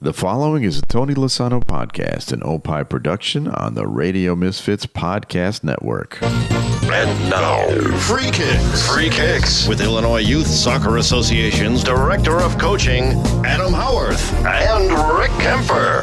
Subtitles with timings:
[0.00, 5.64] The following is a Tony Lasano podcast, an Opie production on the Radio Misfits Podcast
[5.64, 6.22] Network.
[6.22, 7.66] And now,
[8.02, 8.88] Free Kicks.
[8.88, 13.06] Free Kicks with Illinois Youth Soccer Association's Director of Coaching,
[13.44, 14.88] Adam Howarth, and
[15.18, 16.02] Rick Kemper.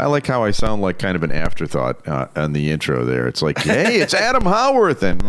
[0.00, 3.26] I like how I sound like kind of an afterthought uh, on the intro there.
[3.26, 5.20] It's like, hey, it's Adam Howarth and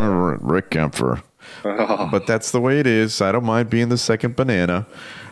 [0.47, 1.23] Rick Kemper.
[1.63, 3.19] But that's the way it is.
[3.19, 4.85] I don't mind being the second banana.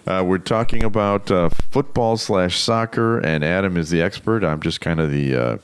[0.07, 4.43] Uh, we're talking about uh, football slash soccer, and Adam is the expert.
[4.43, 5.57] I'm just kind of the uh,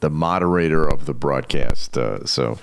[0.00, 1.96] the moderator of the broadcast.
[1.96, 2.58] Uh, so,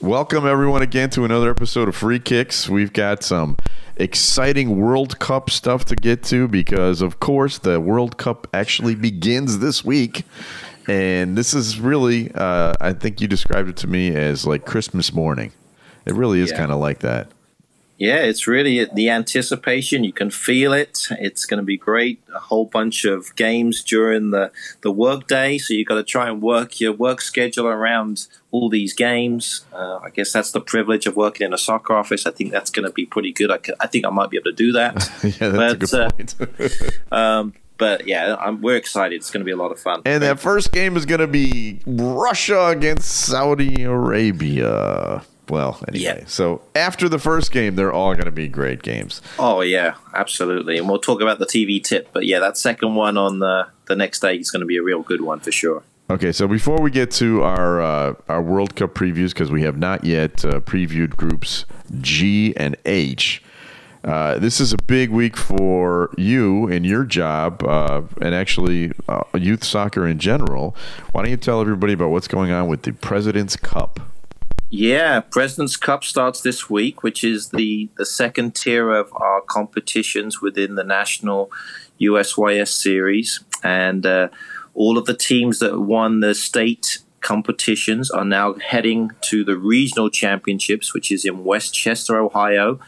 [0.00, 2.68] welcome everyone again to another episode of Free Kicks.
[2.68, 3.56] We've got some
[3.96, 9.58] exciting World Cup stuff to get to because, of course, the World Cup actually begins
[9.60, 10.24] this week.
[10.88, 15.12] And this is really, uh, I think you described it to me as like Christmas
[15.12, 15.50] morning.
[16.04, 16.58] It really is Yeah.
[16.58, 17.28] kind of like that.
[17.98, 20.04] Yeah, it's really the anticipation.
[20.04, 21.06] You can feel it.
[21.12, 22.22] It's going to be great.
[22.34, 24.50] A whole bunch of games during the,
[24.82, 25.56] the work day.
[25.56, 29.64] So you've got to try and work your work schedule around all these games.
[29.72, 32.26] Uh, I guess that's the privilege of working in a soccer office.
[32.26, 33.50] I think that's going to be pretty good.
[33.80, 35.10] I think I might be able to do that.
[35.40, 37.00] yeah, that's a But, good uh, point.
[37.12, 39.16] um, but yeah, I'm, we're excited.
[39.16, 40.02] It's going to be a lot of fun.
[40.04, 45.22] And that first game is going to be Russia against Saudi Arabia.
[45.48, 46.24] Well, anyway, Yeah.
[46.26, 49.22] so after the first game, they're all going to be great games.
[49.38, 50.76] Oh yeah, absolutely.
[50.78, 52.08] And we'll talk about the TV tip.
[52.12, 54.82] But yeah, that second one on the the next day is going to be a
[54.82, 55.82] real good one for sure.
[56.08, 59.76] Okay, so before we get to our uh, our World Cup previews, because we have
[59.76, 61.64] not yet uh, previewed groups
[62.00, 63.42] G and H,
[64.04, 69.22] uh, this is a big week for you in your job, uh, and actually uh,
[69.34, 70.76] youth soccer in general.
[71.12, 73.98] Why don't you tell everybody about what's going on with the President's Cup?
[74.70, 80.40] Yeah, President's Cup starts this week, which is the, the second tier of our competitions
[80.40, 81.52] within the national
[82.00, 83.44] USYS series.
[83.62, 84.28] And uh,
[84.74, 90.10] all of the teams that won the state competitions are now heading to the regional
[90.10, 92.80] championships, which is in Westchester, Ohio.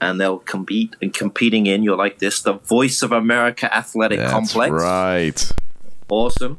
[0.00, 4.32] And they'll compete and competing in, you're like this, the Voice of America Athletic That's
[4.32, 5.52] Complex right.
[6.08, 6.58] awesome.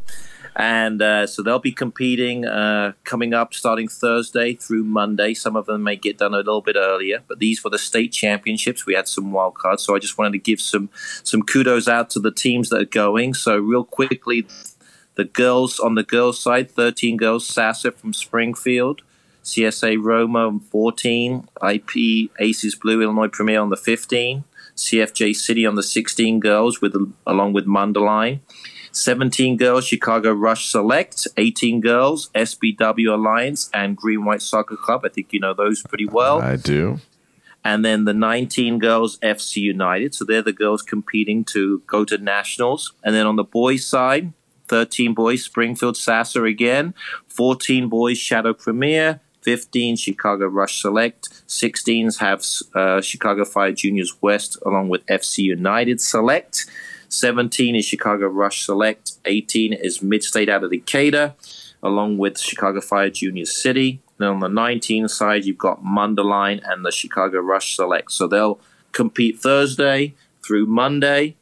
[0.56, 5.34] And uh, so they'll be competing uh, coming up starting Thursday through Monday.
[5.34, 8.14] Some of them may get done a little bit earlier, but these were the state
[8.14, 8.86] championships.
[8.86, 10.90] We had some wild cards, so I just wanted to give some
[11.24, 13.34] some kudos out to the teams that are going.
[13.34, 14.48] So real quickly,
[15.16, 19.02] the girls on the girls side, thirteen girls, Sassa from Springfield.
[19.44, 24.44] CSA Roma on 14, IP Aces Blue Illinois Premier on the 15,
[24.76, 26.96] CFJ City on the 16 girls with
[27.28, 28.40] along with Mundelein.
[28.96, 35.02] 17 girls, Chicago Rush Select, 18 girls, SBW Alliance, and Green White Soccer Club.
[35.04, 36.42] I think you know those pretty well.
[36.42, 37.00] I do.
[37.64, 40.16] And then the 19 girls, FC United.
[40.16, 42.94] So they're the girls competing to go to nationals.
[43.04, 44.32] And then on the boys' side,
[44.70, 46.94] 13 boys, Springfield Sasser again,
[47.28, 54.58] 14 boys, Shadow Premier, 15 Chicago Rush Select, 16s have uh, Chicago Fire Juniors West
[54.66, 56.66] along with FC United Select.
[57.20, 59.14] 17 is Chicago Rush Select.
[59.26, 61.34] 18 is Mid State out of Decatur,
[61.82, 64.02] along with Chicago Fire Junior City.
[64.18, 68.12] Then on the 19 side, you've got Mundelein and the Chicago Rush Select.
[68.12, 68.60] So they'll
[68.92, 70.16] compete Thursday
[70.46, 71.36] through Monday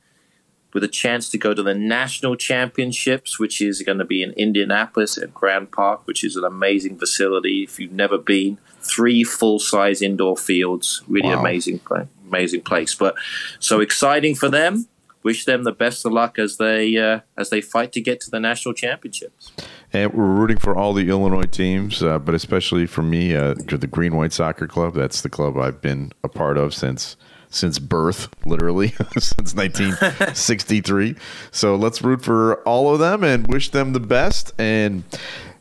[0.73, 4.31] with a chance to go to the national championships, which is going to be in
[4.31, 7.63] Indianapolis at Grand Park, which is an amazing facility.
[7.63, 11.41] If you've never been, three full size indoor fields, really Wow.
[11.41, 11.79] amazing,
[12.27, 12.95] amazing place.
[12.95, 13.15] But
[13.59, 14.87] so exciting for them.
[15.23, 18.31] Wish them the best of luck as they uh, as they fight to get to
[18.31, 19.51] the national championships.
[19.91, 23.87] And we're rooting for all the Illinois teams, uh, but especially for me, uh, the
[23.87, 24.95] Green White Soccer Club.
[24.95, 27.15] That's the club I've been a part of since
[27.49, 31.15] since birth, literally since 1963.
[31.51, 34.53] so let's root for all of them and wish them the best.
[34.57, 35.03] And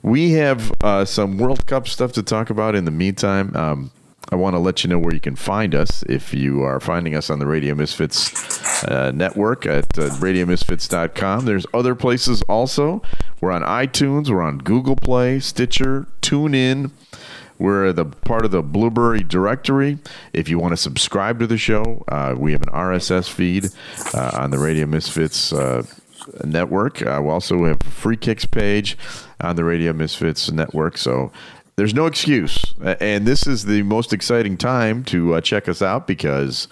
[0.03, 3.55] we have uh, some World Cup stuff to talk about in the meantime.
[3.55, 3.91] Um,
[4.33, 7.15] I want to let you know where you can find us if you are finding
[7.15, 11.45] us on the Radio Misfits uh, network at uh, radiomisfits.com.
[11.45, 13.03] There's other places also.
[13.43, 16.93] We're on iTunes, we're on Google Play, Stitcher, TuneIn.
[17.59, 19.99] We're the part of the Blubrry directory.
[20.33, 23.67] If you want to subscribe to the show, uh, we have an RSS feed
[24.15, 25.83] uh, on the Radio Misfits uh,
[26.43, 27.03] network.
[27.03, 28.97] Uh, we also have a free kicks page
[29.43, 30.97] on the Radio Misfits network.
[30.97, 31.31] So
[31.77, 32.75] there's no excuse.
[32.83, 36.69] And this is the most exciting time to uh, check us out because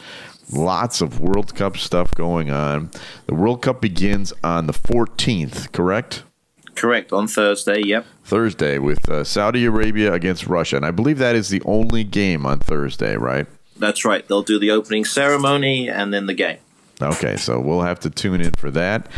[0.52, 2.90] lots of World Cup stuff going on.
[3.26, 6.24] The World Cup begins on the 14th, correct?
[6.74, 7.82] Correct on Thursday.
[7.84, 8.06] Yep.
[8.24, 10.76] Thursday with uh, Saudi Arabia against Russia.
[10.76, 13.46] And I believe that is the only game on Thursday, right?
[13.76, 14.26] That's right.
[14.26, 16.58] They'll do the opening ceremony and then the game.
[17.02, 19.08] Okay, so we'll have to tune in for that.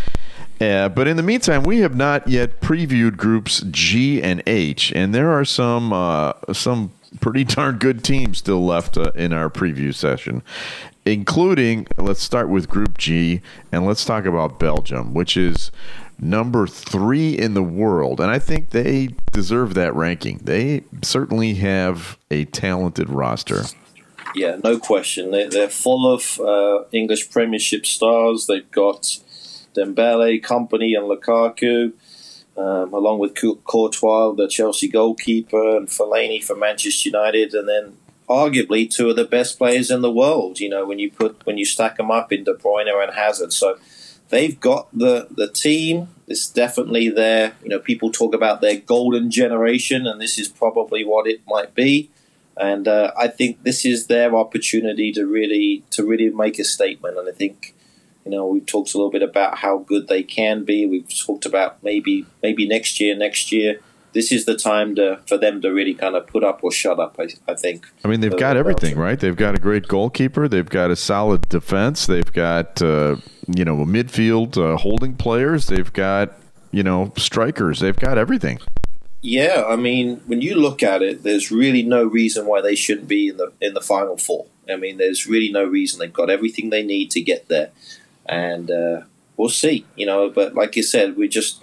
[0.62, 5.12] Uh, but in the meantime, we have not yet previewed groups G and H, and
[5.12, 9.92] there are some uh, some pretty darn good teams still left uh, in our preview
[9.92, 10.40] session,
[11.04, 13.40] including let's start with Group G
[13.72, 15.72] and let's talk about Belgium, which is
[16.20, 20.38] number three in the world, and I think they deserve that ranking.
[20.44, 23.64] They certainly have a talented roster.
[24.36, 25.32] Yeah, no question.
[25.32, 28.46] They, they're full of uh, English Premiership stars.
[28.46, 29.18] They've got
[29.74, 31.92] Dembele, Kompany, and Lukaku,
[32.56, 33.34] um, along with
[33.64, 37.96] Courtois, the Chelsea goalkeeper, and Fellaini for Manchester United, and then
[38.28, 40.60] arguably two of the best players in the world.
[40.60, 43.52] You know, when you put when you stack them up in De Bruyne and Hazard,
[43.52, 43.78] so
[44.28, 46.08] they've got the the team.
[46.26, 47.54] It's definitely there.
[47.62, 51.74] You know, people talk about their golden generation, and this is probably what it might
[51.74, 52.10] be.
[52.56, 57.18] And uh, I think this is their opportunity to really to really make a statement.
[57.18, 57.71] And I think
[58.24, 60.86] you know, we've talked a little bit about how good they can be.
[60.86, 63.80] We've talked about maybe maybe next year, next year.
[64.12, 67.00] This is the time to for them to really kind of put up or shut
[67.00, 67.16] up.
[67.18, 67.86] I, I think.
[68.04, 69.18] I mean, they've got everything, right?
[69.18, 70.48] They've got a great goalkeeper.
[70.48, 72.06] They've got a solid defense.
[72.06, 73.16] They've got uh,
[73.54, 75.66] you know a midfield uh, holding players.
[75.66, 76.32] They've got
[76.70, 77.80] you know strikers.
[77.80, 78.60] They've got everything.
[79.24, 83.08] Yeah, I mean, when you look at it, there's really no reason why they shouldn't
[83.08, 84.46] be in the in the final four.
[84.70, 85.98] I mean, there's really no reason.
[85.98, 87.70] They've got everything they need to get there
[88.26, 89.02] and uh,
[89.36, 89.86] we'll see.
[89.96, 91.62] You know, but like you said, we just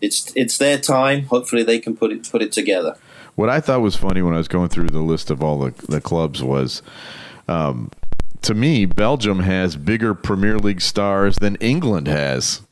[0.00, 1.24] it's it's their time.
[1.26, 2.96] Hopefully, they can put it put it together.
[3.34, 5.86] What I thought was funny when I was going through the list of all the
[5.86, 6.82] the clubs was.
[7.48, 7.90] Um,
[8.42, 12.62] to me, Belgium has bigger Premier League stars than England has,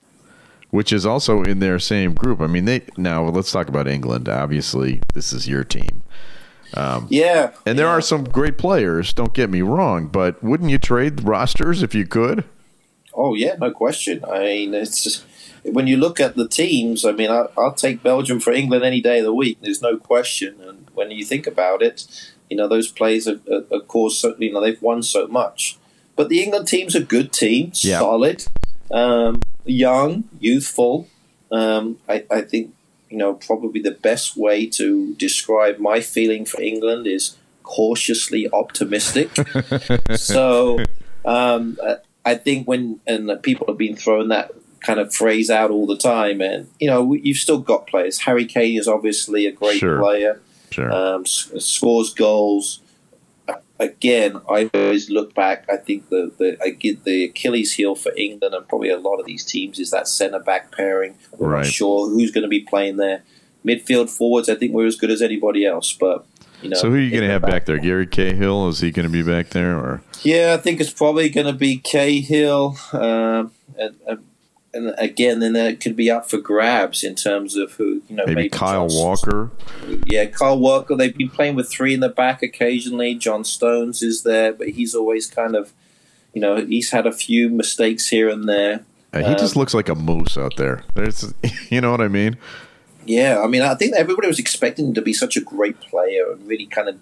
[0.71, 2.41] which is also in their same group.
[2.41, 4.29] I mean, they now let's talk about England.
[4.29, 6.03] Obviously, this is your team.
[6.75, 7.93] Um, yeah, and there yeah.
[7.93, 9.13] are some great players.
[9.13, 12.45] Don't get me wrong, but wouldn't you trade rosters if you could?
[13.15, 14.25] Oh yeah, no question.
[14.25, 15.25] I mean, it's just,
[15.65, 17.05] when you look at the teams.
[17.05, 19.59] I mean, I, will take Belgium for England any day of the week.
[19.61, 20.61] There's no question.
[20.61, 22.07] And when you think about it,
[22.51, 25.79] you know those players, of, of course, you know they've won so much.
[26.17, 27.99] But the England team's a good team, yeah.
[27.99, 28.45] solid,
[28.91, 31.09] um, young, youthful.
[31.51, 32.75] Um, I, I think
[33.11, 39.31] you know probably the best way to describe my feeling for England is cautiously optimistic.
[40.15, 40.79] so.
[41.27, 41.79] Um,
[42.25, 45.97] I think when and people have been throwing that kind of phrase out all the
[45.97, 48.21] time, and you know you've still got players.
[48.21, 49.99] Harry Kane is obviously a great sure.
[49.99, 50.41] player.
[50.71, 50.93] Sure.
[50.93, 52.81] Um, scores goals.
[53.79, 55.67] Again, I always look back.
[55.69, 59.17] I think the the I get the Achilles heel for England and probably a lot
[59.17, 61.17] of these teams is that centre back pairing.
[61.37, 61.59] We're right.
[61.59, 63.23] not sure who's going to be playing there.
[63.65, 66.27] Midfield forwards, I think we're as good as anybody else, but
[66.65, 67.79] you know, so who are you going to have back there?
[67.79, 68.69] Gary Cahill?
[68.69, 69.77] Is he going to be back there?
[69.77, 72.79] Or yeah, I think it's probably going to be Cahill.
[72.91, 73.45] Uh,
[73.79, 73.95] and,
[74.73, 78.25] and, again, then that could be up for grabs in terms of who you know.
[78.25, 79.51] Maybe, maybe Kyle John Walker.
[80.07, 80.97] Yeah, Kyle Walker.
[80.97, 83.15] They've been playing with three in the back occasionally.
[83.15, 85.75] John Stones is there, but he's always kind of,
[86.33, 88.87] you know, he's had a few mistakes here and there.
[89.13, 90.83] Uh, he um, just looks like a moose out there.
[90.95, 91.35] There's,
[91.69, 92.39] you know what I mean?
[93.07, 96.31] Yeah, I mean, I think everybody was expecting him to be such a great player
[96.31, 96.99] and really kind of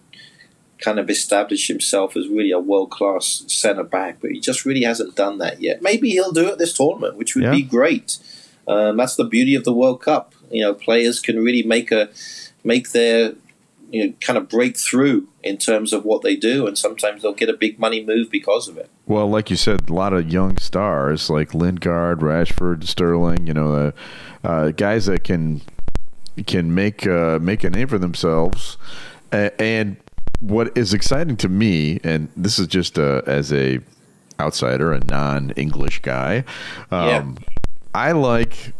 [0.82, 4.82] kind of establish himself as really a world class centre back, but he just really
[4.82, 5.80] hasn't done that yet.
[5.80, 7.50] Maybe he'll do it this tournament, which would yeah.
[7.52, 8.18] be great.
[8.68, 10.34] Um, that's the beauty of the World Cup.
[10.50, 12.10] You know, players can really make a
[12.64, 13.34] make their
[13.90, 17.48] you know kind of breakthrough in terms of what they do, and sometimes they'll get
[17.48, 18.90] a big money move because of it.
[19.06, 23.46] Well, like you said, a lot of young stars like Lingard, Rashford, Sterling.
[23.46, 23.92] You know, uh,
[24.46, 25.62] uh, guys that can
[26.46, 28.78] can make uh, make a name for themselves.
[29.32, 29.96] and
[30.40, 33.78] what is exciting to me, and this is just uh, as a
[34.40, 36.44] outsider, a non-English guy,
[36.90, 37.24] um, yeah.
[37.94, 38.72] I like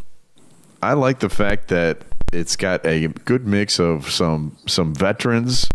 [0.82, 1.98] I like the fact that
[2.32, 5.68] it's got a good mix of some some veterans.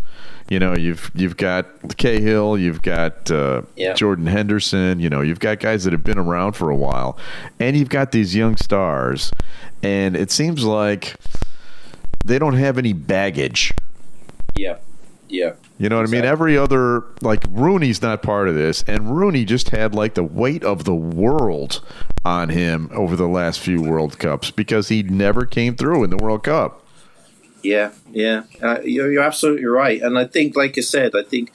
[0.50, 3.94] You know, you've you've got Cahill, you've got uh, yeah.
[3.94, 4.98] Jordan Henderson.
[4.98, 7.18] You know, you've got guys that have been around for a while,
[7.60, 9.30] and you've got these young stars.
[9.82, 11.14] And it seems like
[12.24, 13.72] they don't have any baggage.
[14.56, 14.78] Yeah.
[15.28, 15.52] Yeah.
[15.78, 16.18] You know what exactly.
[16.18, 16.30] I mean?
[16.30, 20.64] Every other like Rooney's not part of this, and Rooney just had like the weight
[20.64, 21.82] of the world
[22.24, 26.16] on him over the last few World Cups because he never came through in the
[26.16, 26.84] World Cup.
[27.62, 31.52] Yeah, yeah, uh, you're, you're absolutely right, and I think, like I said, I think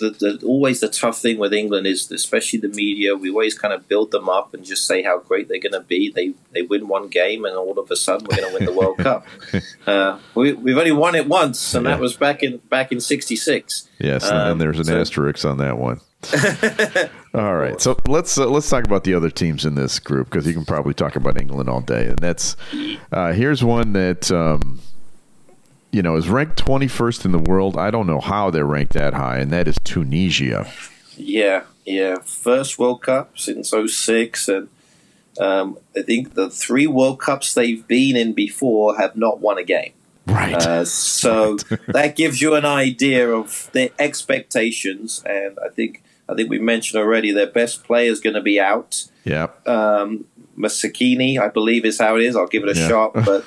[0.00, 3.72] the, the, always the tough thing with England is, especially the media, we always kind
[3.72, 6.10] of build them up and just say how great they're going to be.
[6.10, 8.78] They they win one game, and all of a sudden we're going to win the
[8.78, 9.26] World Cup.
[9.86, 11.92] Uh, we, have only won it once, and yeah.
[11.92, 13.88] that was back in back in '66.
[13.98, 16.00] Yes, um, and there's an so, asterisk on that one.
[17.34, 20.46] all right, so let's uh, let's talk about the other teams in this group because
[20.46, 22.56] you can probably talk about England all day, and that's
[23.12, 24.30] uh, here's one that.
[24.30, 24.80] Um,
[25.92, 27.76] you know, is ranked 21st in the world.
[27.76, 30.70] I don't know how they're ranked that high, and that is Tunisia.
[31.16, 32.16] Yeah, yeah.
[32.24, 34.68] First World Cup since 06, and
[35.38, 39.64] um, I think the three World Cups they've been in before have not won a
[39.64, 39.92] game.
[40.26, 40.54] Right.
[40.54, 41.80] Uh, so right.
[41.88, 47.02] that gives you an idea of their expectations, and I think I think we mentioned
[47.02, 49.08] already their best player is going to be out.
[49.24, 49.48] Yeah.
[49.66, 50.26] Um,
[50.60, 52.36] Masakini, I believe is how it is.
[52.36, 52.88] I'll give it a yeah.
[52.88, 53.44] shot, but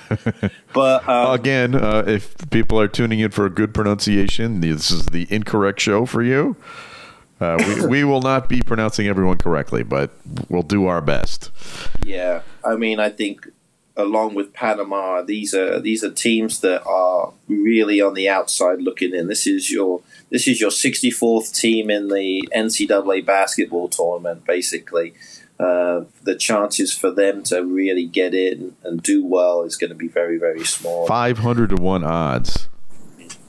[0.74, 5.06] but um, again, uh, if people are tuning in for a good pronunciation, this is
[5.08, 6.56] the incorrect show for you.
[7.40, 10.12] Uh, we, we will not be pronouncing everyone correctly, but
[10.50, 11.52] we'll do our best.
[12.06, 13.48] Yeah, I mean, I think
[13.96, 19.14] along with Panama, these are these are teams that are really on the outside looking
[19.14, 19.28] in.
[19.28, 25.14] This is your this is your 64th team in the NCAA basketball tournament, basically
[25.60, 29.96] uh, the chances for them to really get in and do well is going to
[29.96, 31.08] be very, very small.
[31.08, 32.68] 500 to 1 odds.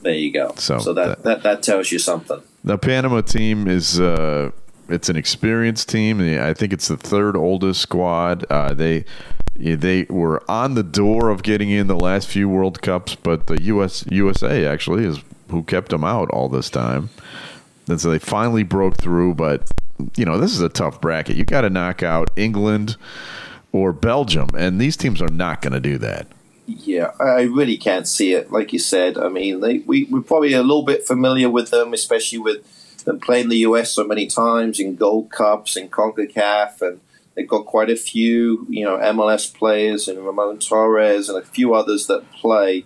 [0.01, 0.53] There you go.
[0.57, 2.41] So, so that, that, that tells you something.
[2.63, 3.99] The Panama team is.
[3.99, 4.51] Uh,
[4.87, 6.21] it's an experienced team.
[6.21, 8.45] I think it's the third oldest squad.
[8.51, 9.05] Uh, they
[9.55, 13.61] they were on the door of getting in the last few World Cups, but the
[13.63, 15.19] US USA actually is
[15.49, 17.09] who kept them out all this time.
[17.87, 19.69] And so they finally broke through, but
[20.15, 21.35] you know, this is a tough bracket.
[21.35, 22.97] You got to knock out England
[23.71, 26.27] or Belgium, and these teams are not going to do that.
[26.67, 28.51] Yeah, I really can't see it.
[28.51, 31.93] Like you said, I mean, they, we, we're probably a little bit familiar with them,
[31.93, 37.01] especially with them playing the US so many times in Gold Cups and CONCACAF, and
[37.35, 41.75] they've got quite a few, you know, MLS players and Ramon Torres and a few
[41.75, 42.85] others that play.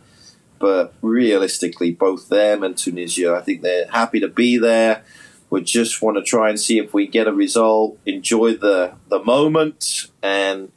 [0.59, 5.05] But realistically, both them and Tunisia, I think they're happy to be there
[5.49, 9.23] we just want to try and see if we get a result, enjoy the the
[9.23, 10.71] moment, and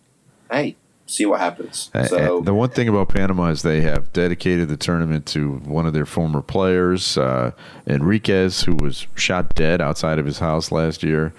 [0.50, 0.76] hey,
[1.06, 1.90] see what happens.
[2.08, 5.92] So the one thing about Panama is they have dedicated the tournament to one of
[5.92, 7.52] their former players, uh,
[7.86, 11.32] Henriquez, who was shot dead outside of his house last year.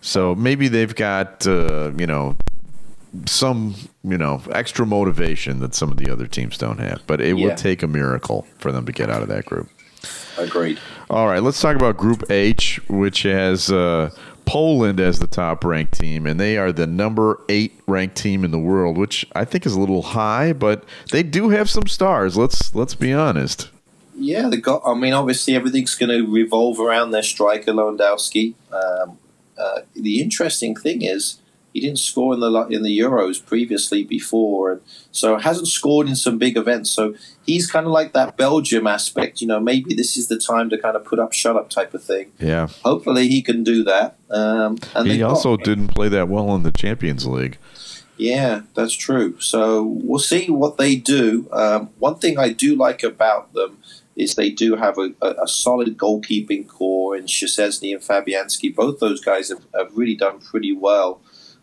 [0.00, 2.36] So maybe they've got uh, you know
[3.26, 7.02] some you know extra motivation that some of the other teams don't have.
[7.06, 7.46] But it yeah.
[7.46, 9.68] would take a miracle for them to get out of that group.
[10.36, 10.78] Agreed.
[11.12, 14.08] All right, let's talk about Group H, which has uh,
[14.46, 18.50] Poland as the top ranked team, and they are the number eight ranked team in
[18.50, 22.38] the world, which I think is a little high, but they do have some stars.
[22.38, 23.68] Let's let's be honest.
[24.16, 24.80] Yeah, they got.
[24.86, 28.54] I mean, obviously everything's going to revolve around their striker Lewandowski.
[28.72, 29.18] Um,
[29.58, 31.42] uh, the interesting thing is
[31.74, 34.80] he didn't score in the in the Euros previously before, and
[35.12, 36.90] so hasn't scored in some big events.
[36.90, 37.14] So
[37.46, 39.40] he's kind of like that Belgium aspect.
[39.40, 41.94] You know, maybe this is the time to kind of put up, shut up type
[41.94, 42.32] of thing.
[42.40, 42.68] Yeah.
[42.84, 44.16] Hopefully he can do that.
[44.30, 47.58] Um, and he also got, didn't play that well in the Champions League.
[48.16, 49.38] Yeah, that's true.
[49.40, 51.48] So we'll see what they do.
[51.52, 53.78] Um, one thing I do like about them
[54.14, 58.74] is they do have a, a, a solid goalkeeping core in Szczesny and Fabianski.
[58.74, 61.20] Both those guys have, have really done pretty well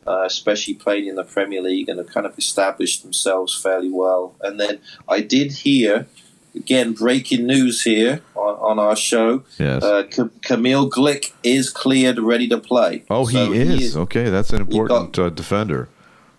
[0.07, 4.35] uh, especially playing in the Premier League and have kind of established themselves fairly well.
[4.41, 6.07] And then I did hear,
[6.55, 9.43] again, breaking news here on, on our show.
[9.57, 9.83] Yes.
[9.83, 10.03] Uh,
[10.41, 13.03] Kamil Glik is cleared, ready to play.
[13.09, 13.79] Oh, so he, is.
[13.79, 13.97] he, is.
[13.97, 15.89] Okay, that's an important got, uh, defender.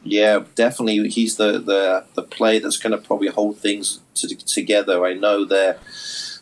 [0.02, 1.08] Yeah, definitely.
[1.10, 5.04] He's the the the player that's going to probably hold things to, together.
[5.04, 5.78] I know they're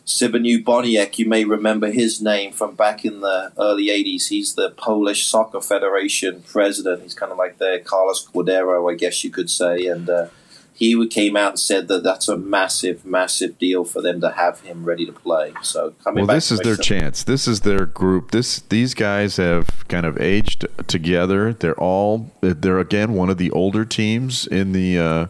[0.09, 4.29] Zbigniew Boniek, you may remember his name from back in the early 80s.
[4.29, 7.03] He's the Polish Soccer Federation president.
[7.03, 9.85] He's kind of like the Carlos Cordeiro, I guess you could say.
[9.85, 10.29] And uh,
[10.73, 14.61] he came out and said that that's a massive, massive deal for them to have
[14.61, 15.53] him ready to play.
[15.61, 17.23] So coming well, this is their chance.
[17.23, 18.31] This is their group.
[18.31, 21.53] This these guys have kind of aged together.
[21.53, 25.27] They're all they're again one of the older teams in the uh,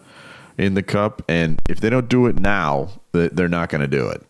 [0.57, 4.07] in the cup, and if they don't do it now, they're not going to do
[4.07, 4.23] it.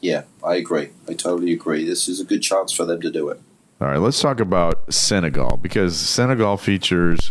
[0.00, 0.90] Yeah, I agree.
[1.08, 1.84] I totally agree.
[1.84, 3.40] This is a good chance for them to do it.
[3.80, 7.30] All right, let's talk about Senegal because Senegal features,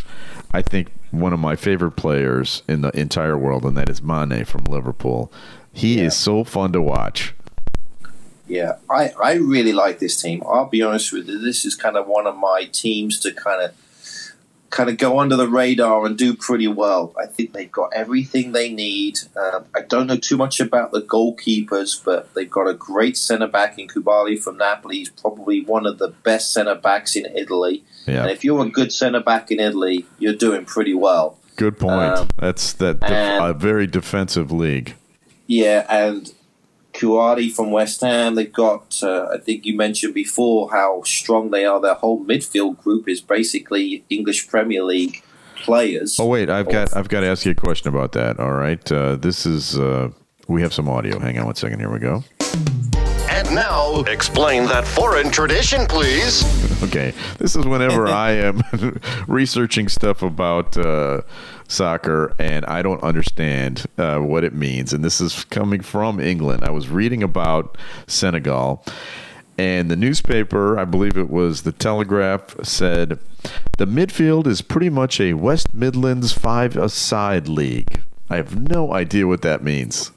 [0.52, 4.46] I think, one of my favorite players in the entire world, and that is Mane
[4.46, 5.32] from Liverpool.
[5.72, 6.06] He yeah.
[6.06, 7.34] is so fun to watch.
[8.48, 10.42] Yeah, I, I really like this team.
[10.44, 11.40] I'll be honest with you.
[11.40, 13.76] This is kind of one of my teams to kind of
[14.70, 17.14] kind of go under the radar and do pretty well.
[17.22, 19.18] I think they've got everything they need.
[19.36, 23.48] Um, I don't know too much about the goalkeepers, but they've got a great centre
[23.48, 24.98] back in Koulibaly from Napoli.
[24.98, 27.84] He's probably one of the best centre backs in Italy.
[28.06, 28.22] Yeah.
[28.24, 31.38] And if you're a good centre back in Italy, you're doing pretty well.
[31.56, 32.14] Good point.
[32.18, 34.96] Um, That's that def- and- a very defensive league.
[35.48, 36.32] Yeah, and
[37.00, 38.36] Kouyaté from West Ham.
[38.36, 39.02] They've got.
[39.02, 41.80] Uh, I think you mentioned before how strong they are.
[41.80, 45.24] Their whole midfield group is basically English Premier League
[45.64, 46.20] players.
[46.20, 48.40] Oh wait, I've got I've got to ask you a question about that.
[48.40, 50.10] All right, uh, this is uh,
[50.48, 51.20] we have some audio.
[51.20, 51.80] Hang on one second.
[51.80, 52.24] Here we go.
[53.30, 56.44] And now, explain that foreign tradition, please.
[56.82, 58.62] Okay, this is whenever I am
[59.28, 61.24] researching stuff about uh,
[61.70, 64.92] soccer and I don't understand uh, what it means.
[64.92, 66.66] And this is coming from England.
[66.66, 68.84] I was reading about Senegal,
[69.58, 73.20] and the newspaper, I believe it was the Telegraph, said
[73.78, 78.02] the midfield is pretty much a West Midlands five-a-side league.
[78.30, 80.12] I have no idea what that means.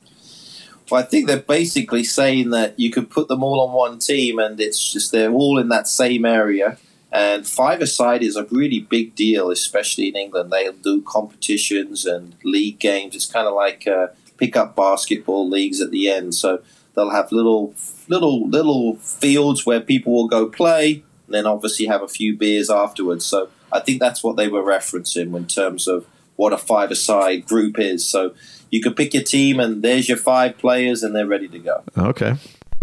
[0.90, 4.38] Well, I think they're basically saying that you could put them all on one team,
[4.38, 6.76] and it's just they're all in that same area.
[7.12, 10.50] And five-a-side is a really big deal, especially in England.
[10.50, 13.14] They do competitions and league games.
[13.14, 14.07] It's kind of like uh,
[14.38, 16.35] pick-up basketball leagues at the end.
[16.35, 16.62] So
[16.95, 17.75] they'll have little,
[18.09, 22.71] little, little fields where people will go play, and then obviously have a few beers
[22.71, 23.26] afterwards.
[23.26, 27.78] So I think that's what they were referencing in terms of what a five-a-side group
[27.78, 28.09] is.
[28.09, 28.35] So
[28.71, 31.83] you can pick your team, and there's your five players, and they're ready to go.
[31.97, 32.37] Okay,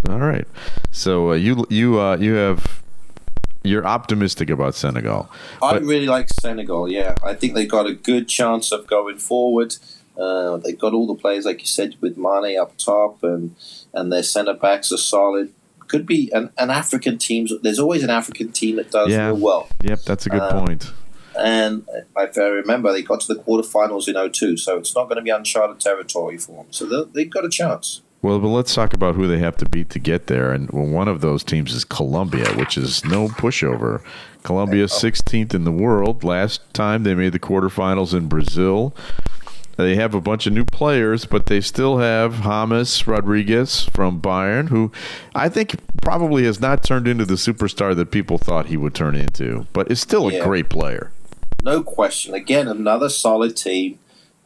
[0.08, 0.48] all right.
[0.92, 2.84] So uh, you you uh, you have
[3.64, 5.30] you're optimistic about Senegal.
[5.62, 6.90] I But- really like Senegal.
[6.90, 9.76] Yeah, I think they got a good chance of going forward.
[10.18, 13.56] Uh, they've got all the players, like you said, with Mane up top, and
[13.94, 15.54] and their centre backs are solid.
[15.88, 17.48] Could be an, an African team.
[17.64, 19.32] There's always an African team that does Yeah.
[19.32, 19.68] well.
[19.84, 20.92] Yep, that's a good Um, point.
[21.40, 21.84] And
[22.18, 25.22] if I remember, they got to the quarterfinals in 02, so it's not going to
[25.22, 26.66] be uncharted territory for them.
[26.72, 28.02] So they've got a chance.
[28.22, 30.52] Well, but let's talk about who they have to beat to get there.
[30.52, 34.02] And well, one of those teams is Colombia, which is no pushover.
[34.44, 36.24] Colombia, 16th in the world.
[36.24, 38.94] Last time they made the quarterfinals in Brazil.
[39.78, 44.68] They have a bunch of new players, but they still have James Rodriguez from Bayern,
[44.68, 44.92] who
[45.34, 49.16] I think probably has not turned into the superstar that people thought he would turn
[49.16, 51.12] into, but is still a great player.
[51.64, 52.34] no question.
[52.34, 54.00] Again, another solid team.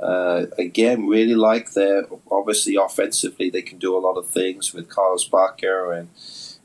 [0.04, 4.90] Uh, again, really like their obviously offensively they can do a lot of things with
[4.90, 6.10] Carlos Bacca and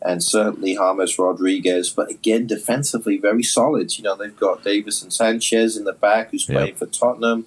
[0.02, 1.90] and certainly James Rodriguez.
[1.90, 3.96] But again, defensively very solid.
[3.96, 6.56] You know they've got Davinson Sanchez in the back who's Yep.
[6.56, 7.46] playing for Tottenham.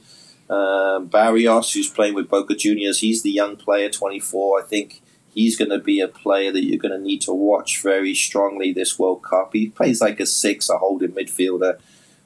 [0.49, 2.99] Um, Barrios who's playing with Boca Juniors.
[2.99, 4.59] He's the young player, twenty four.
[4.61, 5.01] I think.
[5.33, 8.73] He's going to be a player that you're going to need to watch very strongly
[8.73, 9.51] this World Cup.
[9.53, 11.79] He plays like a six, a holding midfielder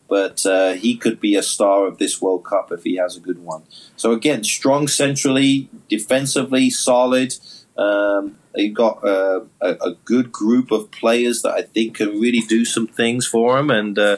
[0.07, 3.19] but uh, he could be a star of this World Cup if he has a
[3.19, 3.63] good one.
[3.95, 7.33] So again, strong centrally, defensively solid.
[7.77, 12.39] Um, they've got uh, a, a good group of players that I think can really
[12.39, 13.69] do some things for him.
[13.69, 14.17] And uh,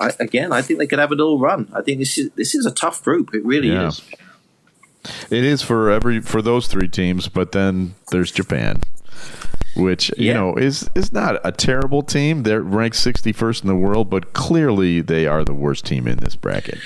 [0.00, 1.70] I, again, I think they could have a little run.
[1.74, 3.34] I think this is this is a tough group.
[3.34, 3.88] It really Yeah.
[3.88, 4.02] is.
[5.30, 8.82] It is for every for those three teams, but then there's Japan,
[9.78, 12.42] which you know is is not a terrible team.
[12.42, 16.36] They're ranked 61st in the world, but clearly they are the worst team in this
[16.36, 16.78] bracket.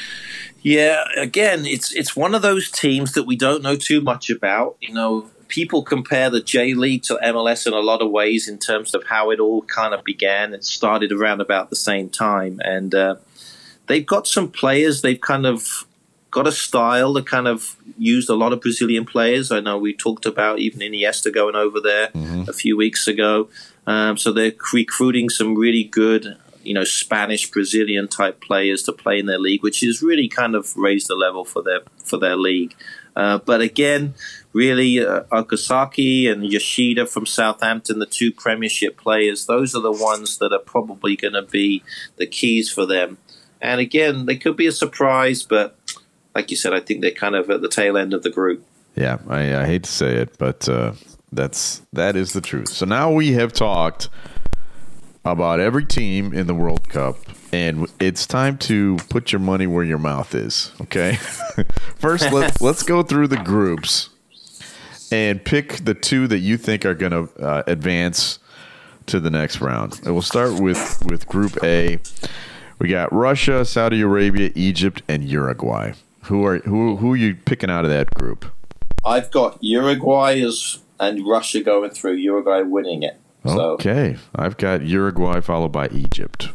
[0.62, 4.76] Yeah, again, it's it's one of those teams that we don't know too much about.
[4.80, 8.58] You know, people compare the J League to MLS in a lot of ways in
[8.58, 10.54] terms of how it all kind of began.
[10.54, 13.16] It started around about the same time, and uh,
[13.88, 15.02] they've got some players.
[15.02, 15.84] They've kind of
[16.32, 19.52] got a style that kind of used a lot of Brazilian players.
[19.52, 22.08] I know we talked about even Iniesta going over there
[22.48, 23.48] a few weeks ago.
[23.86, 29.18] Um, so they're recruiting some really good, you know, Spanish Brazilian type players to play
[29.18, 32.36] in their league, which has really kind of raised the level for their for their
[32.36, 32.74] league.
[33.14, 34.14] Uh, but again,
[34.54, 40.38] really, uh, Okazaki and Yoshida from Southampton, the two Premiership players, those are the ones
[40.38, 41.82] that are probably going to be
[42.16, 43.18] the keys for them.
[43.60, 45.76] And again, they could be a surprise, but
[46.34, 48.64] like you said, I think they're kind of at the tail end of the group.
[48.94, 50.92] Yeah, I, I hate to say it, but uh,
[51.32, 52.68] that's that is the truth.
[52.68, 54.08] So now we have talked
[55.24, 57.16] about every team in the World Cup,
[57.52, 60.72] and it's time to put your money where your mouth is.
[60.82, 61.14] Okay,
[61.96, 64.10] first let's let's go through the groups
[65.10, 68.38] and pick the two that you think are going to uh, advance
[69.06, 70.00] to the next round.
[70.04, 71.98] And we'll start with with Group A.
[72.78, 75.92] We got Russia, Saudi Arabia, Egypt, and Uruguay.
[76.22, 78.46] Who are who who are you picking out of that group?
[79.04, 82.14] I've got Uruguay as and Russia going through.
[82.14, 83.18] Uruguay winning it.
[83.44, 86.50] So Okay, I've got Uruguay followed by Egypt.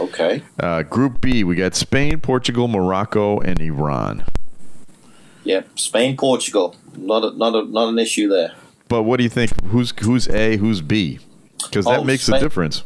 [0.00, 0.42] Okay.
[0.60, 4.24] Uh, group B, we got Spain, Portugal, Morocco, and Iran.
[5.44, 6.74] Yeah, Spain, Portugal.
[6.96, 8.52] Not a, not a, not an issue there.
[8.88, 9.52] But what do you think?
[9.66, 10.56] Who's who's A?
[10.56, 11.20] Who's B?
[11.62, 12.82] Because that Oh, makes a difference.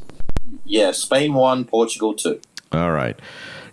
[0.65, 0.93] Yeah.
[0.93, 2.41] Spain one, Portugal two.
[2.73, 3.19] All right.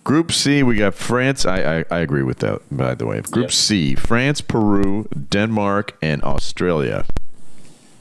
[0.07, 1.45] Group C, we got France.
[1.45, 3.19] I, I, I agree with that, by the way.
[3.19, 3.51] Group Yep.
[3.51, 7.05] C, France, Peru, Denmark, and Australia.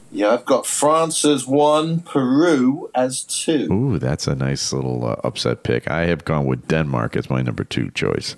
[0.09, 3.67] Yeah, I've got France as one, Peru as two.
[3.69, 5.91] Ooh, that's a nice little uh, upset pick.
[5.91, 8.37] I have gone with Denmark as my number two choice.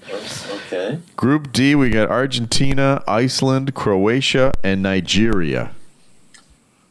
[0.65, 0.97] Okay.
[1.15, 5.75] Group D, we got Argentina, Iceland, Croatia, and Nigeria.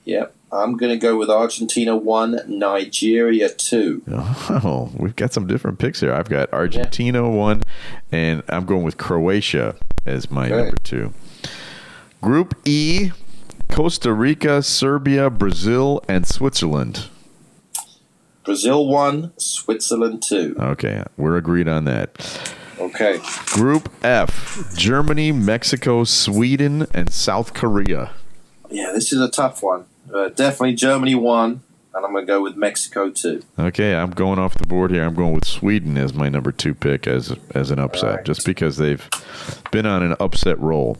[0.05, 0.33] Yep.
[0.51, 4.03] I'm going to go with Argentina one, Nigeria two.
[4.51, 6.13] Oh, we've got some different picks here.
[6.13, 7.63] I've got Argentina one,
[8.11, 10.57] and I'm going with Croatia as my Okay.
[10.57, 11.13] number two.
[12.23, 13.11] Group E,
[13.69, 17.09] Costa Rica, Serbia, Brazil, and Switzerland.
[18.45, 20.57] Brazil one, Switzerland two.
[20.59, 22.53] Okay, we're agreed on that.
[22.81, 23.21] Okay.
[23.47, 28.13] Group F, Germany, Mexico, Sweden, and South Korea.
[28.71, 29.85] Yeah, this is a tough one.
[30.13, 31.63] Uh, definitely Germany one,
[31.95, 33.43] and I'm going to go with Mexico two.
[33.59, 35.05] Okay, I'm going off the board here.
[35.05, 38.25] I'm going with Sweden as my number two pick as as an upset, Alright.
[38.25, 39.07] just because they've
[39.71, 40.97] been on an upset roll.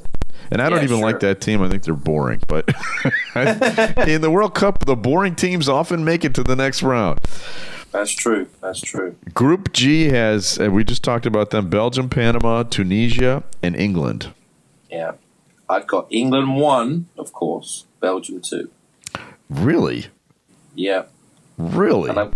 [0.51, 1.07] And I don't Yeah, even sure.
[1.07, 1.61] like that team.
[1.63, 2.41] I think they're boring.
[2.49, 2.69] But
[4.09, 7.21] in the World Cup, the boring teams often make it to the next round.
[7.93, 8.49] That's true.
[8.61, 9.17] That's true.
[9.35, 14.33] Group G has, and we just talked about them: Belgium, Panama, Tunisia, and England.
[14.91, 15.13] Yeah.
[15.71, 18.71] I've got England one, of course, Belgium two.
[19.51, 20.07] Really,
[20.75, 21.05] Yeah.
[21.57, 22.11] really.
[22.11, 22.31] I,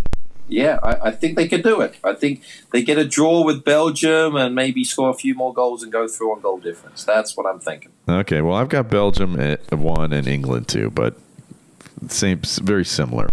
[0.48, 1.96] yeah, I, I think they could do it.
[2.04, 5.82] I think they get a draw with Belgium and maybe score a few more goals
[5.82, 7.04] and go through on goal difference.
[7.04, 7.92] That's what I'm thinking.
[8.08, 11.16] Okay, well, I've got Belgium at one and England two, but
[12.08, 13.28] same, very similar.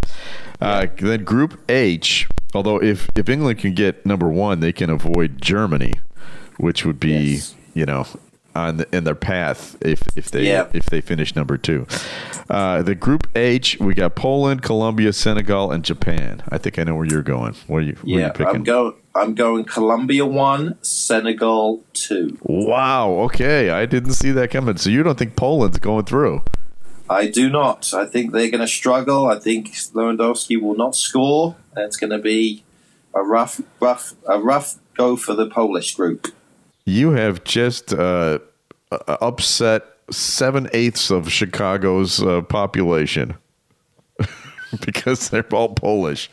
[0.62, 5.42] Uh, then Group H, although if if England can get number one, they can avoid
[5.42, 5.94] Germany,
[6.58, 7.56] which would be Yes.
[7.74, 8.06] you know
[8.68, 10.68] on the, in their path if if they Yeah.
[10.74, 11.86] if they finish number two.
[12.50, 16.42] Uh, the Group H, we got Poland, Colombia, Senegal, and Japan.
[16.50, 17.54] I think I know where you're going.
[17.68, 18.56] Where are you, where Yeah, you picking?
[18.56, 18.94] I'm going.
[19.16, 22.38] I'm going Colombia one, Senegal two.
[22.44, 23.10] wow.
[23.26, 24.78] Okay, I didn't see that coming.
[24.78, 26.44] So you don't think Poland's going through?
[27.10, 27.92] I do not.
[27.94, 29.26] I think they're going to struggle.
[29.26, 31.56] I think Lewandowski will not score.
[31.76, 32.64] It's going to be
[33.16, 36.28] a rough, rough, a rough go for the Polish group.
[36.86, 38.40] You have just uh,
[38.92, 43.36] uh, upset seven eighths of Chicago's uh, population
[44.86, 46.30] because they're all Polish.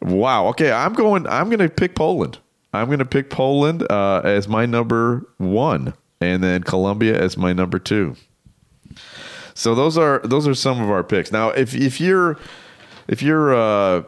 [0.00, 0.48] Wow.
[0.48, 1.26] Okay, I'm going.
[1.26, 2.38] I'm going to pick Poland.
[2.72, 7.52] I'm going to pick Poland uh, as my number one, and then Colombia as my
[7.52, 8.16] number two.
[9.54, 11.32] So those are those are some of our picks.
[11.32, 12.38] Now, if if you're
[13.08, 14.04] if you're uh,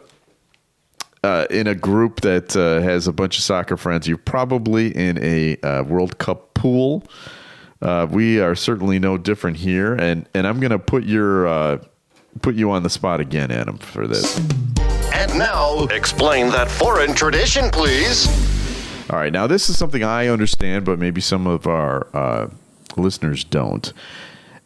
[1.25, 5.23] uh, in a group that uh, has a bunch of soccer friends, you're probably in
[5.23, 7.05] a uh, World Cup pool.
[7.83, 11.79] Uh, we are certainly no different here, and and I'm going to put your uh,
[12.41, 14.39] put you on the spot again, Adam, for this.
[15.13, 18.29] And now, explain that foreign tradition, please.
[19.11, 22.49] All right, now this is something I understand, but maybe some of our uh,
[22.97, 23.93] listeners don't,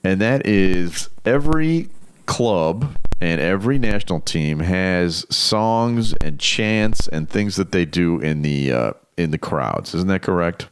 [0.05, 1.89] and that is every
[2.27, 8.43] club and every national team has songs and chants and things that they do in
[8.43, 9.95] the uh, in the crowds.
[9.95, 10.69] Isn't that correct?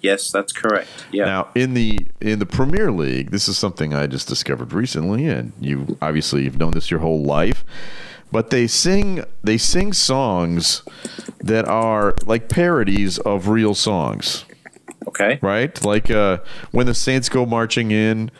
[0.00, 0.88] Yes, that's correct.
[1.12, 1.24] Yeah.
[1.24, 5.52] Now in the in the Premier League, this is something I just discovered recently, and
[5.60, 7.64] you obviously you've known this your whole life.
[8.30, 10.82] But they sing they sing songs
[11.40, 14.44] that are like parodies of real songs,
[15.08, 15.38] okay.
[15.40, 15.82] right?
[15.84, 16.38] Like uh,
[16.70, 18.30] when the Saints go marching in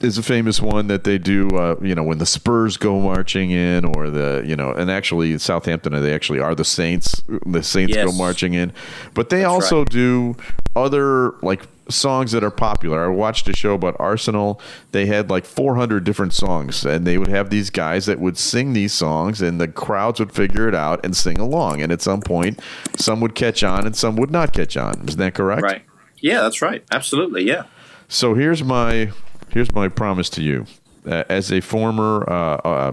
[0.00, 1.48] is a famous one that they do.
[1.48, 5.38] Uh, you know, when the Spurs go marching in, or the you know, and actually
[5.38, 7.22] Southampton, they actually are the Saints.
[7.46, 8.72] The Saints go marching in,
[9.14, 9.88] but they That's also right.
[9.88, 10.36] do
[10.74, 13.04] other like songs that are popular.
[13.04, 14.60] I watched a show about Arsenal.
[14.92, 18.72] They had like 400 different songs, and they would have these guys that would sing
[18.72, 21.80] these songs, and the crowds would figure it out and sing along.
[21.82, 22.60] And at some point,
[22.96, 25.04] some would catch on, and some would not catch on.
[25.06, 25.62] Isn't that correct?
[25.62, 25.82] Right.
[26.18, 26.84] Yeah, that's right.
[26.90, 27.44] Absolutely.
[27.44, 27.64] Yeah.
[28.08, 29.12] So here's my
[29.50, 30.66] here's my promise to you,
[31.06, 32.92] uh, as a former uh, uh,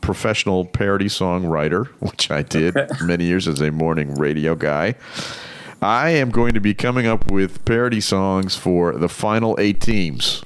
[0.00, 4.94] professional parody songwriter, which I did many years as a morning radio guy.
[5.80, 10.44] I am going to be coming up with parody songs for the final eight teams.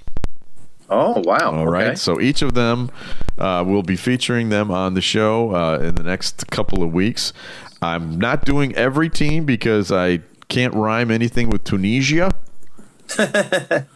[0.89, 1.53] Oh wow.
[1.53, 1.89] All right.
[1.89, 1.95] Okay.
[1.97, 2.91] So each of them,
[3.37, 7.33] uh, we'll be featuring them on the show uh, in the next couple of weeks.
[7.83, 12.31] I'm not doing every team because I can't rhyme anything with Tunisia.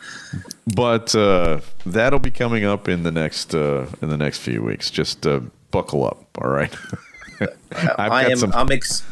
[0.75, 4.91] but uh, that'll be coming up in the next uh, in the next few weeks.
[4.91, 6.25] Just uh, buckle up.
[6.41, 6.75] All right.
[7.99, 8.37] I am.
[8.37, 8.53] Some...
[8.53, 9.05] I'm ex-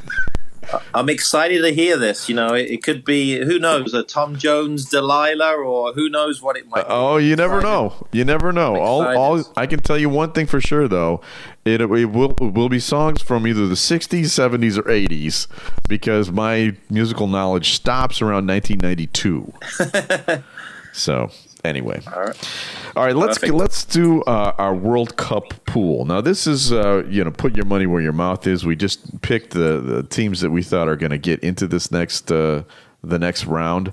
[0.95, 2.29] I'm excited to hear this.
[2.29, 6.43] You know, it, it, could be who knows a Tom Jones Delilah, or who knows
[6.43, 6.83] what it might.
[6.83, 6.87] be.
[6.89, 8.07] Oh, you never know.
[8.13, 8.77] You never know.
[8.77, 11.21] All, all I can tell you one thing for sure though,
[11.65, 15.47] it, it will it will be songs from either the '60s, '70s, or '80s,
[15.89, 20.43] because my musical knowledge stops around 1992.
[20.93, 21.31] so
[21.65, 22.01] anyway.
[22.15, 22.51] All right.
[22.97, 23.55] All right, let's Perfect.
[23.55, 26.05] let's do uh, our World Cup pool.
[26.05, 28.67] Now, this is uh, you know put your money where your mouth is.
[28.67, 31.91] We just picked the, the teams that we thought are going to get into this
[31.93, 32.65] next uh,
[33.03, 33.93] the next round.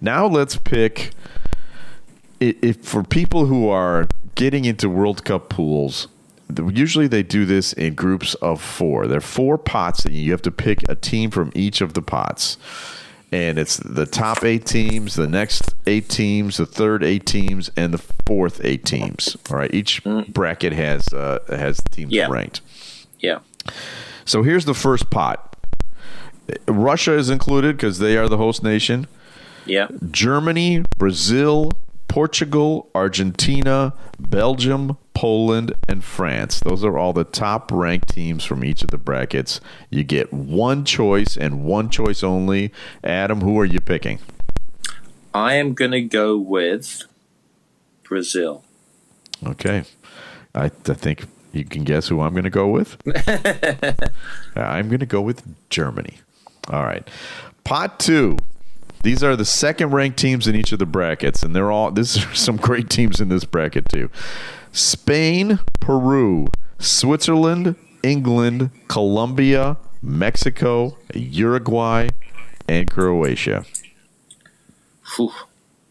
[0.00, 1.10] Now, let's pick
[2.40, 6.08] if for people who are getting into World Cup pools.
[6.72, 9.08] Usually, they do this in groups of four.
[9.08, 12.02] There are four pots, and you have to pick a team from each of the
[12.02, 12.56] pots
[13.36, 17.92] and it's the top eight teams, the next eight teams, the third eight teams, and
[17.92, 19.36] the fourth eight teams.
[19.50, 20.26] All right, each mm.
[20.32, 22.28] bracket has uh, has teams yeah.
[22.28, 22.62] ranked.
[23.20, 23.40] Yeah.
[24.24, 25.54] So here's the first pot.
[26.66, 29.06] Russia is included because they are the host nation.
[29.66, 29.88] Yeah.
[30.10, 31.72] Germany, Brazil,
[32.08, 36.60] Portugal, Argentina, Belgium, Poland, and France.
[36.60, 39.60] Those are all the top ranked teams from each of the brackets.
[39.90, 42.72] You get one choice and one choice only.
[43.02, 44.18] Adam, who are you picking?
[45.34, 47.02] I am going to go with
[48.02, 48.64] Brazil.
[49.46, 49.84] Okay.
[50.54, 52.96] I, I think you can guess who I'm going to go with.
[54.56, 56.18] I'm going to go with Germany.
[56.70, 57.08] All right.
[57.64, 58.38] Pot two.
[59.06, 61.92] These are the second ranked teams in each of the brackets, and they're all.
[61.92, 64.10] This are some great teams in this bracket too.
[64.72, 66.48] Spain, Peru,
[66.80, 72.08] Switzerland, England, Colombia, Mexico, Uruguay,
[72.66, 73.64] and Croatia.
[75.14, 75.30] Whew.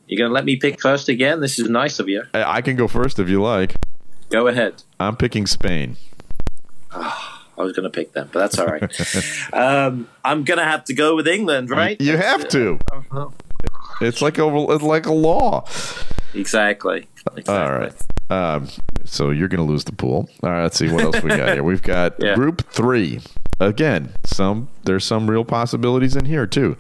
[0.08, 1.40] You're going to let me pick first again?
[1.40, 2.24] This is nice of you.
[2.34, 3.78] I can go first if you like.
[4.30, 4.84] Go ahead.
[5.00, 5.96] I'm picking Spain.
[6.92, 7.35] Ah.
[7.58, 9.54] I was going to pick them, but that's all right.
[9.54, 12.00] um, I'm going to have to go with England, right?
[12.00, 12.80] You have to.
[13.12, 13.30] Uh,
[14.02, 15.66] it's like a it's like a law.
[16.34, 17.08] Exactly.
[17.36, 17.54] exactly.
[17.54, 17.94] All right.
[18.30, 18.68] Um,
[19.06, 20.30] so you're going to lose the pool.
[20.44, 21.64] All right, let's see what else we got here.
[21.64, 22.36] We've got yeah.
[22.36, 23.22] Group Three.
[23.60, 26.76] Again, some there's some real possibilities in here too.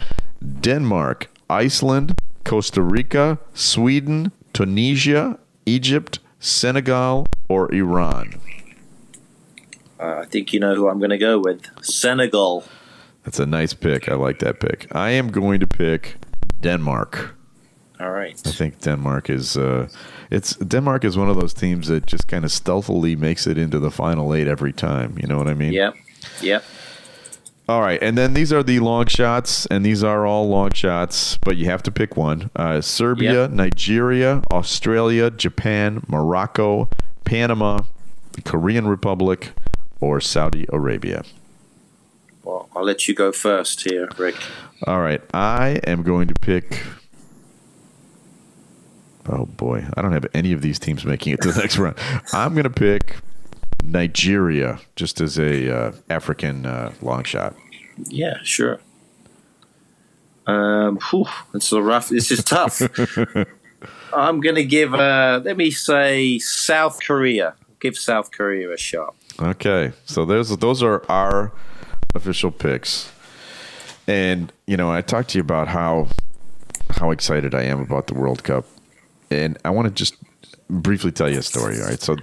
[0.61, 8.39] Denmark, Iceland, Costa Rica, Sweden, Tunisia, Egypt, Senegal, or Iran.
[9.99, 11.61] Uh, I think you know who I'm going to go with.
[11.83, 12.63] Senegal.
[13.23, 14.09] That's a nice pick.
[14.09, 14.87] I like that pick.
[14.93, 16.15] I am going to pick
[16.61, 17.35] Denmark.
[17.99, 18.39] All right.
[18.45, 19.87] I think Denmark is uh,
[20.29, 23.79] it's Denmark is one of those teams that just kind of stealthily makes it into
[23.79, 25.17] the final eight every time.
[25.19, 25.73] You know what I mean?
[25.73, 25.95] Yep.
[26.41, 26.63] Yep.
[27.67, 31.39] All right, and then these are the long shots, and these are all long shots,
[31.39, 33.51] but you have to pick one: uh, Serbia, yep.
[33.51, 36.89] Nigeria, Australia, Japan, Morocco,
[37.23, 37.79] Panama,
[38.33, 39.51] the Korean Republic,
[39.99, 41.23] or Saudi Arabia.
[42.43, 44.35] Well, I'll let you go first here, Rick.
[44.85, 46.83] All right, I am going to pick
[49.27, 51.97] Oh boy, I don't have any of these teams making it to the next round.
[52.31, 53.17] I'm going to pick
[53.83, 57.55] Nigeria just as a uh, African uh, long shot.
[58.09, 58.79] Yeah, sure.
[60.47, 62.09] Um, whew, it's so rough.
[62.09, 62.81] This is tough.
[64.13, 64.93] I'm going to give.
[64.93, 67.55] Uh, let me say South Korea.
[67.79, 69.15] Give South Korea a shot.
[69.39, 71.51] Okay, so there's those are our
[72.13, 73.11] official picks,
[74.07, 76.07] and you know I talked to you about how
[76.89, 78.65] how excited I am about the World Cup
[79.31, 80.15] and I want to just
[80.69, 81.79] briefly tell you a story.
[81.79, 82.15] All right, so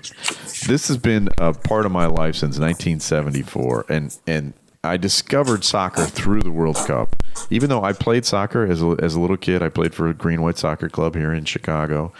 [0.66, 6.04] this has been a part of my life since 1974, and and I discovered soccer
[6.04, 7.16] through the World Cup.
[7.50, 10.14] Even though I played soccer as a, as a little kid, I played for a
[10.14, 12.12] Green White Soccer Club here in Chicago,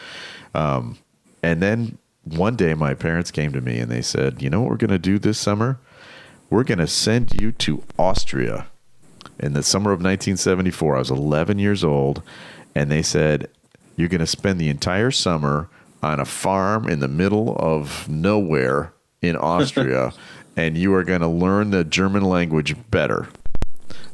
[0.54, 0.98] um,
[1.42, 4.70] and then one day my parents came to me and they said, "You know what
[4.70, 5.78] we're going to do this summer?
[6.50, 8.66] We're going to send you to Austria."
[9.38, 12.22] In the summer of 1974, I was 11 years old,
[12.74, 13.48] and they said,
[13.96, 15.68] you're going to spend the entire summer
[16.02, 20.12] on a farm in the middle of nowhere in Austria,
[20.56, 23.28] and you are going to learn the German language better.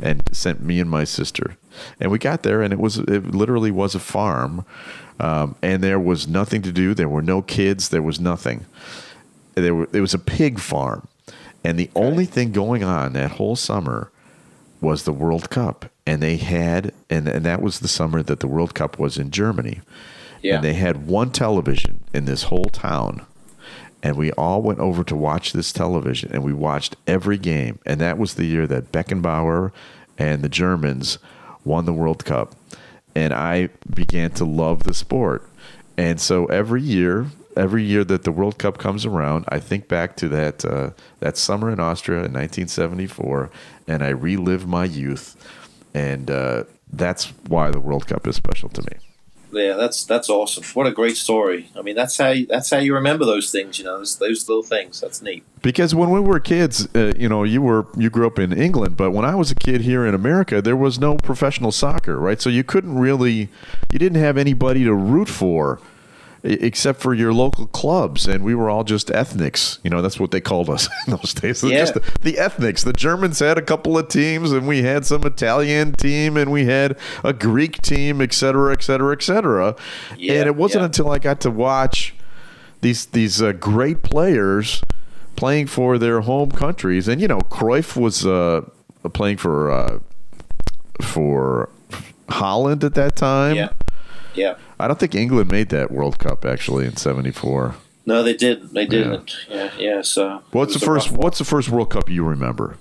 [0.01, 1.57] And sent me and my sister,
[1.99, 4.65] and we got there, and it was it literally was a farm,
[5.21, 6.95] um, and there was nothing to do.
[6.95, 7.89] There were no kids.
[7.89, 8.67] There was nothing.
[9.55, 11.09] There were, it was a pig farm,
[11.65, 14.11] and the only thing going on that whole summer
[14.81, 18.49] was the World Cup, and they had and and that was the summer that the
[18.49, 19.81] World Cup was in Germany.
[20.43, 20.57] Yeah.
[20.57, 23.27] And they had one television in this whole town.
[24.03, 27.81] And we all went over to watch this television and we watched every game.
[27.85, 29.73] And that was the year that Beckenbauer
[30.17, 31.19] and the Germans
[31.65, 32.55] won the World Cup.
[33.15, 35.49] And I began to love the sport.
[35.97, 37.27] And so every year
[37.59, 41.37] every year that the World Cup comes around, I think back to that uh, that
[41.37, 43.51] summer in Austria in 1974,
[43.89, 45.37] and I relive my youth,
[45.93, 49.08] and uh, that's why the World Cup is special to me.
[49.51, 50.65] Yeah, that's that's awesome.
[50.75, 51.71] What a great story.
[51.77, 53.79] I mean, that's how you, that's how you remember those things.
[53.79, 55.01] You know, those, those little things.
[55.01, 55.45] That's neat.
[55.63, 58.97] Because when we were kids, uh, you know, you were you grew up in England,
[58.97, 62.41] but when I was a kid here in America, there was no professional soccer, right?
[62.41, 63.49] So you couldn't really,
[63.91, 65.81] you didn't have anybody to root for
[66.49, 69.79] except for your local clubs, and we were all just ethnics.
[69.83, 71.63] You know, that's what they called us in those days.
[71.63, 71.79] Yeah.
[71.79, 72.85] Just the, the ethnics.
[72.85, 76.65] The Germans had a couple of teams, and we had some Italian team, and we
[76.65, 79.77] had a Greek team, et cetera, et cetera, et cetera.
[80.17, 80.87] Yeah, and it wasn't yeah.
[80.87, 82.15] until I got to watch
[82.81, 84.83] these these uh, great players
[85.37, 88.69] playing for their home countries, and you know, Cruyff was uh,
[89.13, 89.99] playing for uh,
[91.03, 91.69] for
[92.29, 93.57] Holland at that time.
[93.57, 93.73] Yeah,
[94.35, 94.57] yeah.
[94.81, 97.75] I don't think England made that World Cup actually in '74.
[98.07, 98.73] No, they didn't.
[98.73, 99.37] They didn't.
[99.51, 100.03] Yeah, yeah.
[100.03, 101.11] so What's the first?
[101.11, 102.79] What's the first World Cup you remember?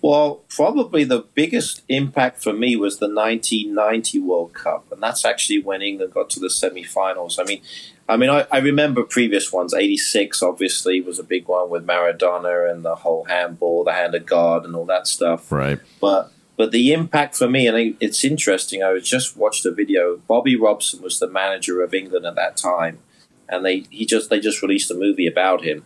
[0.00, 5.60] Well, probably the biggest impact for me was the 1990 World Cup, and that's actually
[5.60, 7.38] when England got to the semi-finals.
[7.38, 7.62] I mean,
[8.08, 9.72] I mean, I, I remember previous ones.
[9.72, 14.26] '86 obviously was a big one with Maradona and the whole handball, the hand of
[14.26, 15.50] God, and all that stuff.
[15.50, 15.78] Right.
[16.00, 18.84] But but the impact for me, and it's interesting.
[18.84, 20.18] I was just watched a video.
[20.28, 23.00] Bobby Robson was the manager of England at that time,
[23.48, 25.84] and they he just they just released a movie about him.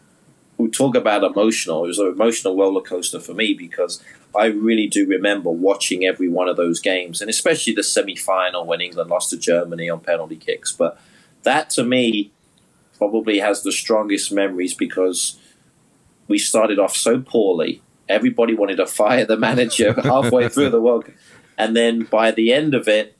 [0.58, 1.84] We talk about emotional.
[1.84, 4.04] It was an emotional roller coaster for me because
[4.38, 8.66] I really do remember watching every one of those games, and especially the semi final
[8.66, 10.72] when England lost to Germany on penalty kicks.
[10.72, 11.00] But
[11.44, 12.32] that to me
[12.98, 15.40] probably has the strongest memories because
[16.28, 17.80] we started off so poorly.
[18.08, 21.14] Everybody wanted to fire the manager halfway through the World Cup.
[21.58, 23.16] And then by the end of it,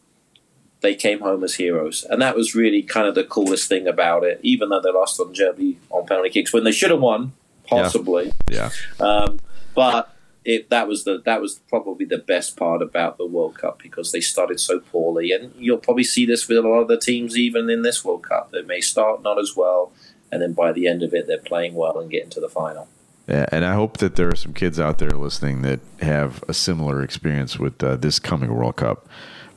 [0.80, 2.04] they came home as heroes.
[2.08, 5.18] And that was really kind of the coolest thing about it, even though they lost
[5.20, 7.32] on Germany on penalty kicks when they should have won,
[7.66, 8.32] possibly.
[8.50, 8.70] Yeah.
[9.00, 9.40] Um,
[9.74, 13.80] but it, that was the that was probably the best part about the World Cup
[13.82, 16.98] because they started so poorly, and you'll probably see this with a lot of the
[16.98, 18.52] teams even in this World Cup.
[18.52, 19.92] They may start not as well,
[20.30, 22.88] and then by the end of it, they're playing well and getting to the final.
[23.28, 26.54] Yeah, and I hope that there are some kids out there listening that have a
[26.54, 29.08] similar experience with uh, this coming World Cup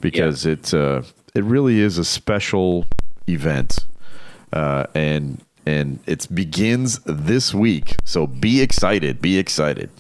[0.02, 1.04] because it uh,
[1.36, 2.86] it really is a special
[3.28, 3.86] event,
[4.54, 7.98] uh, and and it begins this week.
[8.06, 9.92] So be excited, be excited.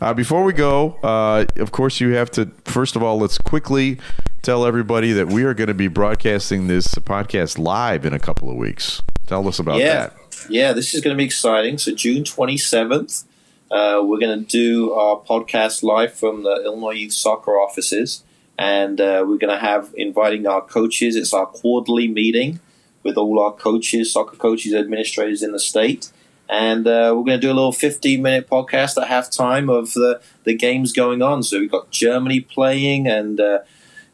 [0.00, 3.98] Uh, before we go, uh, of course, you have to first of all let's quickly
[4.40, 8.50] tell everybody that we are going to be broadcasting this podcast live in a couple
[8.50, 9.02] of weeks.
[9.26, 10.16] Tell us about yeah, that.
[10.48, 11.78] Yeah, this is going to be exciting.
[11.78, 13.24] So June twenty seventh,
[13.70, 18.24] uh, we're going to do our podcast live from the Illinois Youth Soccer offices,
[18.58, 21.16] and uh, we're going to have inviting our coaches.
[21.16, 22.60] It's our quarterly meeting
[23.02, 26.10] with all our coaches, soccer coaches, administrators in the state.
[26.48, 30.20] And uh, we're going to do a little 15 minute podcast at halftime of the,
[30.44, 31.42] the games going on.
[31.42, 33.60] So we've got Germany playing, and uh,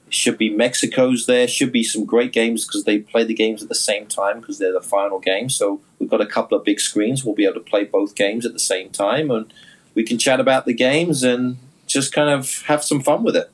[0.08, 1.48] should be Mexico's there.
[1.48, 4.58] Should be some great games because they play the games at the same time because
[4.58, 5.48] they're the final game.
[5.48, 7.22] So we've got a couple of big screens.
[7.24, 9.52] We'll be able to play both games at the same time, and
[9.94, 13.50] we can chat about the games and just kind of have some fun with it.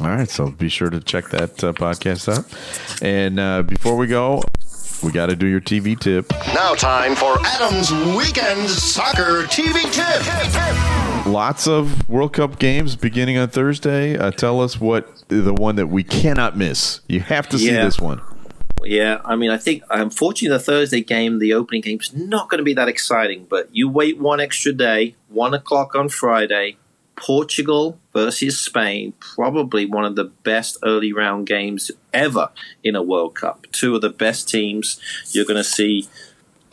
[0.00, 2.44] All right, so be sure to check that uh, podcast out.
[3.02, 4.42] And uh, before we go,
[5.02, 6.30] we got to do your TV tip.
[6.52, 11.26] Now, time for Adam's Weekend Soccer TV Tip.
[11.26, 14.18] Lots of World Cup games beginning on Thursday.
[14.18, 17.00] Uh, tell us what the one that we cannot miss.
[17.08, 17.84] You have to see Yeah.
[17.84, 18.20] this one.
[18.84, 22.48] Yeah, I mean, I think um, unfortunately the Thursday game, the opening game, is not
[22.48, 23.46] going to be that exciting.
[23.48, 26.76] But you wait one extra day, one o'clock on Friday,
[27.16, 32.50] Portugal versus Spain, probably one of the best early round games ever
[32.82, 33.66] in a World Cup.
[33.72, 35.00] Two of the best teams.
[35.30, 36.08] You're going to see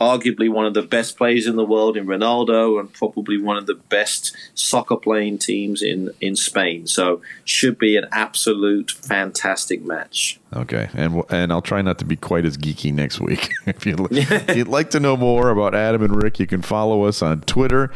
[0.02, 3.66] arguably one of the best players in the world in Ronaldo and probably one of
[3.66, 6.86] the best soccer playing teams in, in Spain.
[6.86, 10.40] So should be an absolute fantastic match.
[10.54, 13.52] Okay, and and I'll try not to be quite as geeky next week.
[13.66, 17.04] if, you, if you'd like to know more about Adam and Rick, you can follow
[17.04, 17.90] us on Twitter.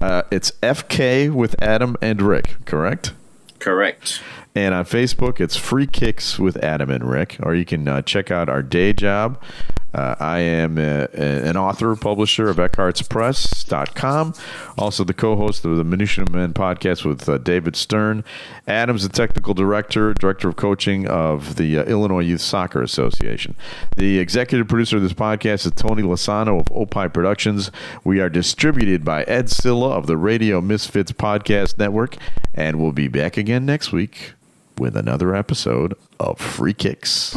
[0.00, 3.12] Uh, it's FK with Adam and Rick, correct?
[3.60, 4.20] Correct.
[4.54, 8.30] And on Facebook, it's Free Kicks with Adam and Rick, or you can uh, check
[8.30, 9.40] out our day job.
[9.94, 14.34] Uh, I am uh an author, publisher of EckhartzPress.com,
[14.78, 18.24] also the co host of the Minutia Men podcast with uh, David Stern.
[18.66, 23.54] Adam's the technical director, director of coaching of the uh, Illinois Youth Soccer Association.
[23.96, 27.70] The executive producer of this podcast is Tony Lasano of Opie Productions.
[28.04, 32.16] We are distributed by Ed Silla of the Radio Misfits Podcast Network,
[32.54, 34.32] and we'll be back again next week
[34.78, 37.36] with another episode of Free Kicks.